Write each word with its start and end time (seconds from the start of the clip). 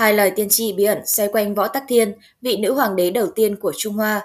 Hai 0.00 0.14
lời 0.14 0.30
tiên 0.30 0.48
tri 0.50 0.72
bí 0.72 0.84
ẩn 0.84 1.06
xoay 1.06 1.28
quanh 1.28 1.54
Võ 1.54 1.68
Tắc 1.68 1.84
Thiên, 1.88 2.12
vị 2.42 2.56
nữ 2.56 2.72
hoàng 2.72 2.96
đế 2.96 3.10
đầu 3.10 3.26
tiên 3.34 3.56
của 3.56 3.72
Trung 3.76 3.94
Hoa. 3.94 4.22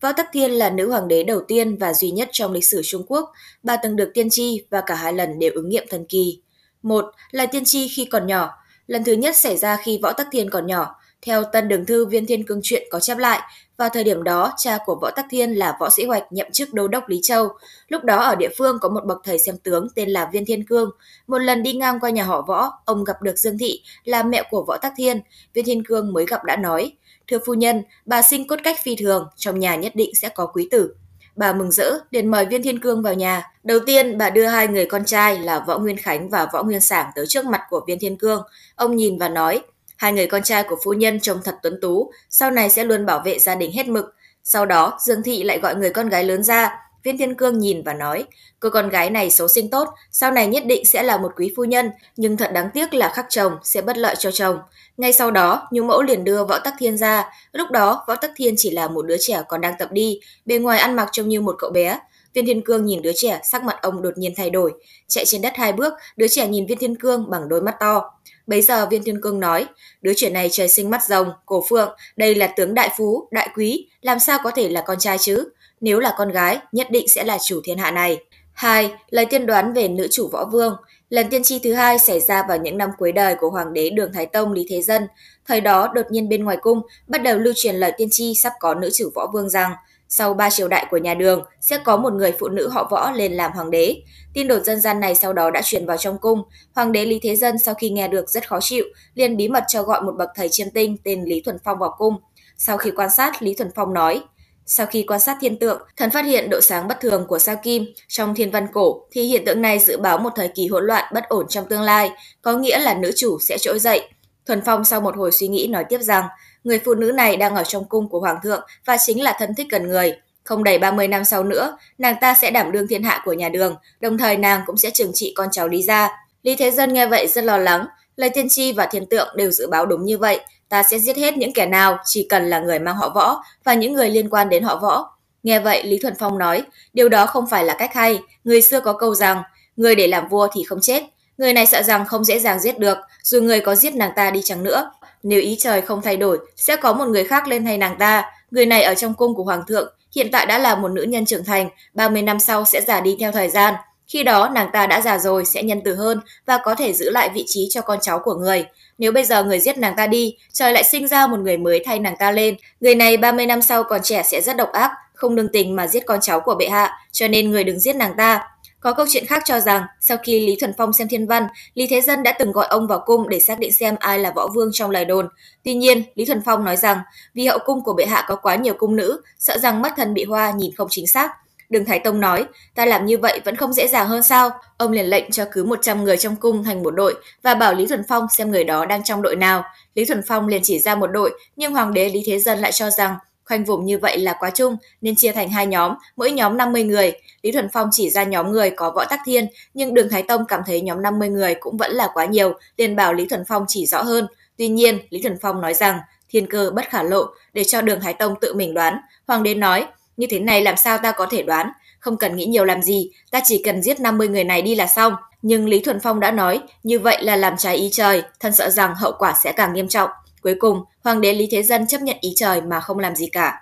Võ 0.00 0.12
Tắc 0.12 0.28
Thiên 0.32 0.50
là 0.50 0.70
nữ 0.70 0.90
hoàng 0.90 1.08
đế 1.08 1.22
đầu 1.22 1.40
tiên 1.48 1.76
và 1.76 1.94
duy 1.94 2.10
nhất 2.10 2.28
trong 2.32 2.52
lịch 2.52 2.64
sử 2.64 2.80
Trung 2.84 3.02
Quốc. 3.08 3.32
Bà 3.62 3.76
từng 3.76 3.96
được 3.96 4.10
tiên 4.14 4.30
tri 4.30 4.64
và 4.70 4.80
cả 4.86 4.94
hai 4.94 5.12
lần 5.12 5.38
đều 5.38 5.50
ứng 5.54 5.68
nghiệm 5.68 5.84
thần 5.90 6.04
kỳ. 6.08 6.40
Một 6.82 7.04
là 7.30 7.46
tiên 7.46 7.64
tri 7.64 7.88
khi 7.88 8.04
còn 8.04 8.26
nhỏ. 8.26 8.50
Lần 8.86 9.04
thứ 9.04 9.12
nhất 9.12 9.36
xảy 9.36 9.56
ra 9.56 9.76
khi 9.76 9.98
Võ 10.02 10.12
Tắc 10.12 10.28
Thiên 10.32 10.50
còn 10.50 10.66
nhỏ. 10.66 10.99
Theo 11.22 11.44
Tân 11.52 11.68
Đường 11.68 11.86
Thư 11.86 12.06
Viên 12.06 12.26
Thiên 12.26 12.46
Cương 12.46 12.60
Truyện 12.62 12.88
có 12.90 13.00
chép 13.00 13.18
lại, 13.18 13.40
vào 13.76 13.88
thời 13.88 14.04
điểm 14.04 14.22
đó, 14.22 14.52
cha 14.56 14.78
của 14.86 14.98
Võ 15.02 15.10
Tắc 15.10 15.26
Thiên 15.30 15.52
là 15.52 15.76
Võ 15.80 15.90
Sĩ 15.90 16.04
Hoạch 16.04 16.32
nhậm 16.32 16.46
chức 16.52 16.74
đô 16.74 16.88
đốc 16.88 17.08
Lý 17.08 17.20
Châu. 17.22 17.48
Lúc 17.88 18.04
đó 18.04 18.16
ở 18.16 18.34
địa 18.34 18.50
phương 18.58 18.78
có 18.80 18.88
một 18.88 19.04
bậc 19.04 19.18
thầy 19.24 19.38
xem 19.38 19.58
tướng 19.58 19.88
tên 19.94 20.10
là 20.10 20.30
Viên 20.32 20.46
Thiên 20.46 20.66
Cương. 20.66 20.90
Một 21.26 21.38
lần 21.38 21.62
đi 21.62 21.72
ngang 21.72 22.00
qua 22.00 22.10
nhà 22.10 22.24
họ 22.24 22.42
Võ, 22.42 22.72
ông 22.84 23.04
gặp 23.04 23.22
được 23.22 23.38
Dương 23.38 23.58
Thị, 23.58 23.82
là 24.04 24.22
mẹ 24.22 24.42
của 24.50 24.64
Võ 24.68 24.76
Tắc 24.76 24.92
Thiên. 24.96 25.20
Viên 25.54 25.64
Thiên 25.64 25.84
Cương 25.84 26.12
mới 26.12 26.26
gặp 26.26 26.44
đã 26.44 26.56
nói, 26.56 26.92
Thưa 27.30 27.38
phu 27.46 27.54
nhân, 27.54 27.82
bà 28.06 28.22
sinh 28.22 28.46
cốt 28.46 28.56
cách 28.64 28.76
phi 28.82 28.96
thường, 28.96 29.28
trong 29.36 29.58
nhà 29.58 29.76
nhất 29.76 29.92
định 29.96 30.10
sẽ 30.14 30.28
có 30.28 30.46
quý 30.46 30.68
tử. 30.70 30.94
Bà 31.36 31.52
mừng 31.52 31.70
rỡ, 31.70 31.98
liền 32.10 32.30
mời 32.30 32.46
Viên 32.46 32.62
Thiên 32.62 32.80
Cương 32.80 33.02
vào 33.02 33.14
nhà. 33.14 33.50
Đầu 33.62 33.78
tiên, 33.86 34.18
bà 34.18 34.30
đưa 34.30 34.46
hai 34.46 34.68
người 34.68 34.86
con 34.86 35.04
trai 35.04 35.38
là 35.38 35.64
Võ 35.66 35.78
Nguyên 35.78 35.96
Khánh 35.96 36.30
và 36.30 36.48
Võ 36.52 36.62
Nguyên 36.62 36.80
Sảng 36.80 37.10
tới 37.14 37.26
trước 37.28 37.46
mặt 37.46 37.60
của 37.70 37.80
Viên 37.86 37.98
Thiên 37.98 38.16
Cương. 38.16 38.42
Ông 38.74 38.96
nhìn 38.96 39.18
và 39.18 39.28
nói, 39.28 39.62
Hai 40.00 40.12
người 40.12 40.26
con 40.26 40.42
trai 40.42 40.62
của 40.62 40.76
phu 40.84 40.92
nhân 40.92 41.20
trông 41.20 41.40
thật 41.44 41.56
tuấn 41.62 41.78
tú, 41.80 42.12
sau 42.30 42.50
này 42.50 42.70
sẽ 42.70 42.84
luôn 42.84 43.06
bảo 43.06 43.22
vệ 43.24 43.38
gia 43.38 43.54
đình 43.54 43.72
hết 43.72 43.88
mực. 43.88 44.14
Sau 44.44 44.66
đó, 44.66 44.98
Dương 45.00 45.22
Thị 45.22 45.42
lại 45.42 45.58
gọi 45.58 45.74
người 45.74 45.90
con 45.90 46.08
gái 46.08 46.24
lớn 46.24 46.42
ra. 46.42 46.78
Viên 47.02 47.18
Thiên 47.18 47.34
Cương 47.34 47.58
nhìn 47.58 47.82
và 47.82 47.94
nói, 47.94 48.24
cô 48.60 48.70
con 48.70 48.88
gái 48.88 49.10
này 49.10 49.30
xấu 49.30 49.48
sinh 49.48 49.70
tốt, 49.70 49.88
sau 50.12 50.30
này 50.30 50.46
nhất 50.46 50.66
định 50.66 50.84
sẽ 50.84 51.02
là 51.02 51.16
một 51.16 51.32
quý 51.36 51.52
phu 51.56 51.64
nhân, 51.64 51.90
nhưng 52.16 52.36
thật 52.36 52.50
đáng 52.52 52.70
tiếc 52.74 52.94
là 52.94 53.12
khắc 53.14 53.26
chồng 53.28 53.56
sẽ 53.62 53.82
bất 53.82 53.96
lợi 53.96 54.14
cho 54.18 54.30
chồng. 54.30 54.58
Ngay 54.96 55.12
sau 55.12 55.30
đó, 55.30 55.68
Nhung 55.70 55.86
Mẫu 55.86 56.02
liền 56.02 56.24
đưa 56.24 56.44
Võ 56.44 56.58
Tắc 56.58 56.74
Thiên 56.78 56.98
ra. 56.98 57.30
Lúc 57.52 57.70
đó, 57.70 58.04
Võ 58.08 58.16
Tắc 58.16 58.30
Thiên 58.36 58.54
chỉ 58.56 58.70
là 58.70 58.88
một 58.88 59.06
đứa 59.06 59.16
trẻ 59.20 59.42
còn 59.48 59.60
đang 59.60 59.74
tập 59.78 59.88
đi, 59.92 60.20
bề 60.46 60.58
ngoài 60.58 60.78
ăn 60.78 60.96
mặc 60.96 61.08
trông 61.12 61.28
như 61.28 61.40
một 61.40 61.56
cậu 61.58 61.70
bé. 61.70 61.98
Viên 62.34 62.46
Thiên 62.46 62.62
Cương 62.62 62.84
nhìn 62.84 63.02
đứa 63.02 63.12
trẻ, 63.14 63.40
sắc 63.50 63.64
mặt 63.64 63.76
ông 63.82 64.02
đột 64.02 64.18
nhiên 64.18 64.32
thay 64.36 64.50
đổi. 64.50 64.72
Chạy 65.08 65.24
trên 65.24 65.42
đất 65.42 65.52
hai 65.56 65.72
bước, 65.72 65.92
đứa 66.16 66.28
trẻ 66.28 66.48
nhìn 66.48 66.66
Viên 66.66 66.78
Thiên 66.78 66.96
Cương 66.96 67.30
bằng 67.30 67.48
đôi 67.48 67.62
mắt 67.62 67.74
to. 67.80 68.02
Bấy 68.46 68.62
giờ 68.62 68.86
Viên 68.86 69.02
Thiên 69.02 69.20
Cương 69.20 69.40
nói, 69.40 69.66
đứa 70.02 70.12
trẻ 70.16 70.30
này 70.30 70.48
trời 70.52 70.68
sinh 70.68 70.90
mắt 70.90 71.04
rồng, 71.04 71.30
cổ 71.46 71.64
phượng, 71.68 71.96
đây 72.16 72.34
là 72.34 72.46
tướng 72.46 72.74
đại 72.74 72.90
phú, 72.98 73.28
đại 73.30 73.48
quý, 73.56 73.88
làm 74.00 74.18
sao 74.18 74.38
có 74.44 74.50
thể 74.50 74.68
là 74.68 74.80
con 74.86 74.98
trai 74.98 75.18
chứ? 75.18 75.48
Nếu 75.80 76.00
là 76.00 76.14
con 76.18 76.32
gái, 76.32 76.58
nhất 76.72 76.90
định 76.90 77.08
sẽ 77.08 77.24
là 77.24 77.38
chủ 77.38 77.60
thiên 77.64 77.78
hạ 77.78 77.90
này. 77.90 78.18
Hai, 78.52 78.92
Lời 79.10 79.26
tiên 79.26 79.46
đoán 79.46 79.72
về 79.72 79.88
nữ 79.88 80.08
chủ 80.10 80.28
võ 80.28 80.44
vương. 80.44 80.76
Lần 81.10 81.30
tiên 81.30 81.42
tri 81.42 81.58
thứ 81.58 81.72
hai 81.72 81.98
xảy 81.98 82.20
ra 82.20 82.42
vào 82.48 82.58
những 82.58 82.78
năm 82.78 82.90
cuối 82.98 83.12
đời 83.12 83.34
của 83.40 83.50
Hoàng 83.50 83.72
đế 83.72 83.90
Đường 83.90 84.12
Thái 84.12 84.26
Tông 84.26 84.52
Lý 84.52 84.66
Thế 84.70 84.82
Dân. 84.82 85.06
Thời 85.46 85.60
đó, 85.60 85.88
đột 85.94 86.06
nhiên 86.10 86.28
bên 86.28 86.44
ngoài 86.44 86.56
cung, 86.60 86.80
bắt 87.06 87.22
đầu 87.22 87.38
lưu 87.38 87.54
truyền 87.56 87.74
lời 87.76 87.92
tiên 87.96 88.08
tri 88.10 88.34
sắp 88.34 88.52
có 88.60 88.74
nữ 88.74 88.90
chủ 88.92 89.10
võ 89.14 89.26
vương 89.32 89.48
rằng 89.48 89.72
sau 90.10 90.34
ba 90.34 90.50
triều 90.50 90.68
đại 90.68 90.86
của 90.90 90.96
nhà 90.96 91.14
Đường 91.14 91.44
sẽ 91.60 91.78
có 91.78 91.96
một 91.96 92.12
người 92.12 92.32
phụ 92.38 92.48
nữ 92.48 92.68
họ 92.68 92.88
võ 92.90 93.10
lên 93.10 93.32
làm 93.32 93.52
hoàng 93.52 93.70
đế. 93.70 93.96
Tin 94.34 94.48
đồn 94.48 94.64
dân 94.64 94.80
gian 94.80 95.00
này 95.00 95.14
sau 95.14 95.32
đó 95.32 95.50
đã 95.50 95.62
truyền 95.64 95.86
vào 95.86 95.96
trong 95.96 96.18
cung. 96.18 96.42
Hoàng 96.74 96.92
đế 96.92 97.04
Lý 97.04 97.20
Thế 97.22 97.36
Dân 97.36 97.58
sau 97.58 97.74
khi 97.74 97.90
nghe 97.90 98.08
được 98.08 98.30
rất 98.30 98.48
khó 98.48 98.58
chịu, 98.60 98.84
liền 99.14 99.36
bí 99.36 99.48
mật 99.48 99.64
cho 99.68 99.82
gọi 99.82 100.02
một 100.02 100.12
bậc 100.18 100.28
thầy 100.34 100.48
chiêm 100.50 100.70
tinh 100.70 100.96
tên 101.04 101.24
Lý 101.24 101.40
Thuần 101.40 101.56
Phong 101.64 101.78
vào 101.78 101.94
cung. 101.98 102.14
Sau 102.56 102.78
khi 102.78 102.90
quan 102.90 103.10
sát, 103.10 103.42
Lý 103.42 103.54
Thuần 103.54 103.70
Phong 103.74 103.94
nói, 103.94 104.22
sau 104.66 104.86
khi 104.86 105.04
quan 105.08 105.20
sát 105.20 105.36
thiên 105.40 105.58
tượng, 105.58 105.82
thần 105.96 106.10
phát 106.10 106.24
hiện 106.24 106.50
độ 106.50 106.60
sáng 106.60 106.88
bất 106.88 107.00
thường 107.00 107.26
của 107.26 107.38
sao 107.38 107.56
kim 107.62 107.84
trong 108.08 108.34
thiên 108.34 108.50
văn 108.50 108.66
cổ 108.72 109.02
thì 109.10 109.22
hiện 109.22 109.44
tượng 109.44 109.62
này 109.62 109.78
dự 109.78 109.96
báo 109.96 110.18
một 110.18 110.30
thời 110.36 110.48
kỳ 110.48 110.66
hỗn 110.66 110.86
loạn 110.86 111.04
bất 111.14 111.28
ổn 111.28 111.48
trong 111.48 111.68
tương 111.68 111.82
lai, 111.82 112.10
có 112.42 112.52
nghĩa 112.52 112.78
là 112.78 112.94
nữ 112.94 113.10
chủ 113.16 113.38
sẽ 113.40 113.58
trỗi 113.58 113.78
dậy. 113.78 114.08
Thuần 114.46 114.62
Phong 114.66 114.84
sau 114.84 115.00
một 115.00 115.16
hồi 115.16 115.32
suy 115.32 115.48
nghĩ 115.48 115.66
nói 115.66 115.84
tiếp 115.88 115.98
rằng, 116.00 116.24
người 116.64 116.80
phụ 116.84 116.94
nữ 116.94 117.12
này 117.12 117.36
đang 117.36 117.54
ở 117.54 117.64
trong 117.64 117.84
cung 117.84 118.08
của 118.08 118.20
hoàng 118.20 118.38
thượng 118.42 118.62
và 118.84 118.96
chính 119.06 119.22
là 119.22 119.36
thân 119.38 119.54
thích 119.54 119.66
gần 119.70 119.88
người. 119.88 120.16
Không 120.44 120.64
đầy 120.64 120.78
30 120.78 121.08
năm 121.08 121.24
sau 121.24 121.44
nữa, 121.44 121.78
nàng 121.98 122.16
ta 122.20 122.34
sẽ 122.34 122.50
đảm 122.50 122.72
đương 122.72 122.88
thiên 122.88 123.02
hạ 123.02 123.22
của 123.24 123.32
nhà 123.32 123.48
đường, 123.48 123.76
đồng 124.00 124.18
thời 124.18 124.36
nàng 124.36 124.62
cũng 124.66 124.76
sẽ 124.76 124.90
trừng 124.90 125.10
trị 125.14 125.32
con 125.36 125.48
cháu 125.52 125.68
Lý 125.68 125.82
gia. 125.82 126.08
Lý 126.42 126.56
Thế 126.56 126.70
Dân 126.70 126.92
nghe 126.92 127.06
vậy 127.06 127.26
rất 127.26 127.44
lo 127.44 127.58
lắng, 127.58 127.86
lời 128.16 128.30
tiên 128.30 128.48
tri 128.48 128.72
và 128.72 128.86
thiên 128.86 129.06
tượng 129.06 129.28
đều 129.36 129.50
dự 129.50 129.66
báo 129.66 129.86
đúng 129.86 130.04
như 130.04 130.18
vậy, 130.18 130.40
ta 130.68 130.82
sẽ 130.82 130.98
giết 130.98 131.16
hết 131.16 131.36
những 131.36 131.52
kẻ 131.52 131.66
nào 131.66 131.98
chỉ 132.04 132.26
cần 132.28 132.50
là 132.50 132.58
người 132.58 132.78
mang 132.78 132.96
họ 132.96 133.08
võ 133.14 133.42
và 133.64 133.74
những 133.74 133.92
người 133.92 134.10
liên 134.10 134.30
quan 134.30 134.48
đến 134.48 134.62
họ 134.62 134.78
võ. 134.82 135.16
Nghe 135.42 135.60
vậy, 135.60 135.84
Lý 135.84 135.98
Thuần 135.98 136.14
Phong 136.18 136.38
nói, 136.38 136.62
điều 136.92 137.08
đó 137.08 137.26
không 137.26 137.46
phải 137.50 137.64
là 137.64 137.74
cách 137.74 137.94
hay, 137.94 138.20
người 138.44 138.62
xưa 138.62 138.80
có 138.80 138.92
câu 138.92 139.14
rằng, 139.14 139.42
người 139.76 139.94
để 139.94 140.06
làm 140.06 140.28
vua 140.28 140.48
thì 140.52 140.64
không 140.64 140.80
chết, 140.82 141.02
người 141.38 141.52
này 141.52 141.66
sợ 141.66 141.82
rằng 141.82 142.06
không 142.06 142.24
dễ 142.24 142.38
dàng 142.38 142.60
giết 142.60 142.78
được, 142.78 142.98
dù 143.22 143.40
người 143.40 143.60
có 143.60 143.74
giết 143.74 143.94
nàng 143.94 144.12
ta 144.16 144.30
đi 144.30 144.40
chăng 144.44 144.62
nữa. 144.62 144.90
Nếu 145.22 145.40
ý 145.40 145.56
trời 145.60 145.80
không 145.80 146.02
thay 146.02 146.16
đổi, 146.16 146.38
sẽ 146.56 146.76
có 146.76 146.92
một 146.92 147.04
người 147.04 147.24
khác 147.24 147.48
lên 147.48 147.64
thay 147.64 147.78
nàng 147.78 147.96
ta, 147.98 148.24
người 148.50 148.66
này 148.66 148.82
ở 148.82 148.94
trong 148.94 149.14
cung 149.14 149.34
của 149.34 149.44
hoàng 149.44 149.62
thượng, 149.68 149.94
hiện 150.14 150.28
tại 150.32 150.46
đã 150.46 150.58
là 150.58 150.74
một 150.74 150.88
nữ 150.88 151.02
nhân 151.02 151.26
trưởng 151.26 151.44
thành, 151.44 151.70
30 151.94 152.22
năm 152.22 152.40
sau 152.40 152.64
sẽ 152.64 152.80
già 152.80 153.00
đi 153.00 153.16
theo 153.20 153.32
thời 153.32 153.48
gian. 153.48 153.74
Khi 154.06 154.22
đó 154.22 154.48
nàng 154.54 154.70
ta 154.72 154.86
đã 154.86 155.00
già 155.00 155.18
rồi 155.18 155.44
sẽ 155.44 155.62
nhân 155.62 155.80
từ 155.84 155.94
hơn 155.94 156.20
và 156.46 156.58
có 156.64 156.74
thể 156.74 156.92
giữ 156.92 157.10
lại 157.10 157.30
vị 157.34 157.44
trí 157.46 157.68
cho 157.70 157.80
con 157.80 157.98
cháu 158.02 158.18
của 158.18 158.34
người. 158.34 158.64
Nếu 158.98 159.12
bây 159.12 159.24
giờ 159.24 159.44
người 159.44 159.60
giết 159.60 159.78
nàng 159.78 159.96
ta 159.96 160.06
đi, 160.06 160.36
trời 160.52 160.72
lại 160.72 160.84
sinh 160.84 161.08
ra 161.08 161.26
một 161.26 161.38
người 161.38 161.56
mới 161.56 161.82
thay 161.84 161.98
nàng 161.98 162.16
ta 162.18 162.30
lên. 162.30 162.56
Người 162.80 162.94
này 162.94 163.16
30 163.16 163.46
năm 163.46 163.62
sau 163.62 163.84
còn 163.84 164.02
trẻ 164.02 164.22
sẽ 164.22 164.40
rất 164.40 164.56
độc 164.56 164.72
ác, 164.72 164.90
không 165.20 165.34
nương 165.34 165.52
tình 165.52 165.76
mà 165.76 165.86
giết 165.86 166.06
con 166.06 166.20
cháu 166.20 166.40
của 166.40 166.54
bệ 166.54 166.68
hạ, 166.68 166.98
cho 167.12 167.28
nên 167.28 167.50
người 167.50 167.64
đừng 167.64 167.80
giết 167.80 167.96
nàng 167.96 168.14
ta. 168.16 168.42
Có 168.80 168.92
câu 168.92 169.06
chuyện 169.08 169.26
khác 169.26 169.42
cho 169.46 169.60
rằng, 169.60 169.82
sau 170.00 170.16
khi 170.22 170.46
Lý 170.46 170.56
Thuần 170.56 170.72
Phong 170.78 170.92
xem 170.92 171.08
thiên 171.08 171.26
văn, 171.26 171.46
Lý 171.74 171.86
Thế 171.86 172.00
Dân 172.00 172.22
đã 172.22 172.32
từng 172.32 172.52
gọi 172.52 172.66
ông 172.66 172.86
vào 172.86 173.02
cung 173.06 173.28
để 173.28 173.40
xác 173.40 173.58
định 173.58 173.72
xem 173.72 173.96
ai 173.98 174.18
là 174.18 174.32
võ 174.36 174.48
vương 174.54 174.70
trong 174.72 174.90
lời 174.90 175.04
đồn. 175.04 175.28
Tuy 175.64 175.74
nhiên, 175.74 176.02
Lý 176.14 176.24
Thuần 176.24 176.42
Phong 176.44 176.64
nói 176.64 176.76
rằng, 176.76 176.98
vì 177.34 177.46
hậu 177.46 177.58
cung 177.64 177.84
của 177.84 177.92
bệ 177.92 178.06
hạ 178.06 178.24
có 178.28 178.36
quá 178.36 178.56
nhiều 178.56 178.74
cung 178.74 178.96
nữ, 178.96 179.22
sợ 179.38 179.58
rằng 179.58 179.82
mắt 179.82 179.92
thần 179.96 180.14
bị 180.14 180.24
hoa 180.24 180.50
nhìn 180.50 180.74
không 180.76 180.88
chính 180.90 181.06
xác. 181.06 181.30
Đường 181.70 181.84
Thái 181.84 181.98
Tông 181.98 182.20
nói, 182.20 182.44
ta 182.74 182.86
làm 182.86 183.06
như 183.06 183.18
vậy 183.18 183.40
vẫn 183.44 183.56
không 183.56 183.72
dễ 183.72 183.88
dàng 183.88 184.08
hơn 184.08 184.22
sao? 184.22 184.50
Ông 184.76 184.92
liền 184.92 185.06
lệnh 185.06 185.30
cho 185.30 185.44
cứ 185.52 185.64
100 185.64 186.04
người 186.04 186.16
trong 186.16 186.36
cung 186.36 186.64
thành 186.64 186.82
một 186.82 186.90
đội 186.90 187.14
và 187.42 187.54
bảo 187.54 187.74
Lý 187.74 187.86
Thuần 187.86 188.02
Phong 188.08 188.26
xem 188.30 188.50
người 188.50 188.64
đó 188.64 188.86
đang 188.86 189.04
trong 189.04 189.22
đội 189.22 189.36
nào. 189.36 189.64
Lý 189.94 190.04
Thuần 190.04 190.22
Phong 190.26 190.48
liền 190.48 190.62
chỉ 190.64 190.78
ra 190.78 190.94
một 190.94 191.06
đội, 191.06 191.30
nhưng 191.56 191.72
Hoàng 191.72 191.94
đế 191.94 192.08
Lý 192.08 192.22
Thế 192.26 192.38
Dân 192.38 192.58
lại 192.58 192.72
cho 192.72 192.90
rằng 192.90 193.16
khoanh 193.50 193.64
vùng 193.64 193.84
như 193.84 193.98
vậy 193.98 194.18
là 194.18 194.36
quá 194.40 194.50
chung 194.50 194.76
nên 195.00 195.16
chia 195.16 195.32
thành 195.32 195.48
hai 195.48 195.66
nhóm, 195.66 195.94
mỗi 196.16 196.32
nhóm 196.32 196.56
50 196.56 196.84
người. 196.84 197.12
Lý 197.42 197.52
Thuần 197.52 197.68
Phong 197.72 197.88
chỉ 197.92 198.10
ra 198.10 198.24
nhóm 198.24 198.52
người 198.52 198.70
có 198.70 198.90
võ 198.90 199.04
tắc 199.04 199.20
thiên, 199.24 199.46
nhưng 199.74 199.94
Đường 199.94 200.08
Thái 200.08 200.22
Tông 200.22 200.46
cảm 200.46 200.60
thấy 200.66 200.80
nhóm 200.80 201.02
50 201.02 201.28
người 201.28 201.54
cũng 201.54 201.76
vẫn 201.76 201.92
là 201.92 202.08
quá 202.14 202.24
nhiều, 202.26 202.52
liền 202.76 202.96
bảo 202.96 203.12
Lý 203.12 203.26
Thuần 203.26 203.44
Phong 203.48 203.64
chỉ 203.68 203.86
rõ 203.86 204.02
hơn. 204.02 204.26
Tuy 204.58 204.68
nhiên, 204.68 204.98
Lý 205.10 205.22
Thuần 205.22 205.38
Phong 205.42 205.60
nói 205.60 205.74
rằng 205.74 205.98
thiên 206.28 206.46
cơ 206.46 206.70
bất 206.74 206.88
khả 206.88 207.02
lộ 207.02 207.24
để 207.52 207.64
cho 207.64 207.82
Đường 207.82 208.00
Thái 208.00 208.14
Tông 208.14 208.34
tự 208.40 208.54
mình 208.54 208.74
đoán. 208.74 208.96
Hoàng 209.26 209.42
đế 209.42 209.54
nói, 209.54 209.86
như 210.16 210.26
thế 210.30 210.38
này 210.38 210.62
làm 210.62 210.76
sao 210.76 210.98
ta 210.98 211.12
có 211.12 211.26
thể 211.30 211.42
đoán, 211.42 211.70
không 211.98 212.16
cần 212.16 212.36
nghĩ 212.36 212.46
nhiều 212.46 212.64
làm 212.64 212.82
gì, 212.82 213.10
ta 213.30 213.40
chỉ 213.44 213.62
cần 213.64 213.82
giết 213.82 214.00
50 214.00 214.28
người 214.28 214.44
này 214.44 214.62
đi 214.62 214.74
là 214.74 214.86
xong. 214.86 215.14
Nhưng 215.42 215.68
Lý 215.68 215.80
Thuần 215.80 216.00
Phong 216.00 216.20
đã 216.20 216.30
nói, 216.30 216.60
như 216.82 216.98
vậy 216.98 217.22
là 217.22 217.36
làm 217.36 217.56
trái 217.56 217.76
ý 217.76 217.88
trời, 217.92 218.22
thân 218.40 218.52
sợ 218.52 218.70
rằng 218.70 218.94
hậu 218.94 219.12
quả 219.18 219.34
sẽ 219.42 219.52
càng 219.52 219.72
nghiêm 219.72 219.88
trọng. 219.88 220.10
Cuối 220.42 220.54
cùng, 220.58 220.84
Hoàng 221.04 221.20
đế 221.20 221.32
Lý 221.34 221.48
Thế 221.50 221.62
Dân 221.62 221.86
chấp 221.86 222.00
nhận 222.02 222.16
ý 222.20 222.32
trời 222.36 222.60
mà 222.60 222.80
không 222.80 222.98
làm 222.98 223.16
gì 223.16 223.26
cả. 223.26 223.60